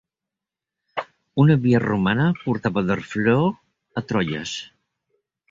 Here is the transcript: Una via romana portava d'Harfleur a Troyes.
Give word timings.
Una 1.43 1.57
via 1.65 1.81
romana 1.83 2.25
portava 2.47 2.85
d'Harfleur 2.89 3.45
a 4.03 4.05
Troyes. 4.13 4.57